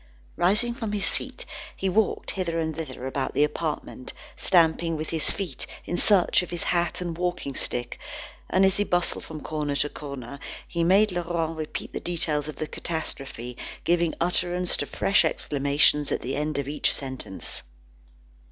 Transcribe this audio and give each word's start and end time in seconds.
Rising 0.35 0.73
from 0.73 0.93
his 0.93 1.05
seat, 1.05 1.45
he 1.75 1.87
walked 1.87 2.31
hither 2.31 2.59
and 2.59 2.75
thither 2.75 3.05
about 3.05 3.35
the 3.35 3.43
apartment, 3.43 4.13
stamping 4.35 4.97
with 4.97 5.11
his 5.11 5.29
feet, 5.29 5.67
in 5.85 5.95
search 5.95 6.41
of 6.41 6.49
his 6.49 6.63
hat 6.63 7.01
and 7.01 7.15
walking 7.15 7.53
stick; 7.53 7.99
and, 8.49 8.65
as 8.65 8.77
he 8.77 8.83
bustled 8.83 9.23
from 9.23 9.41
corner 9.41 9.75
to 9.75 9.89
corner, 9.89 10.39
he 10.67 10.83
made 10.83 11.11
Laurent 11.11 11.55
repeat 11.55 11.93
the 11.93 11.99
details 11.99 12.47
of 12.47 12.55
the 12.55 12.65
catastrophe, 12.65 13.55
giving 13.83 14.15
utterance 14.19 14.75
to 14.77 14.87
fresh 14.87 15.23
exclamations 15.23 16.11
at 16.11 16.21
the 16.23 16.35
end 16.35 16.57
of 16.57 16.67
each 16.67 16.91
sentence. 16.91 17.61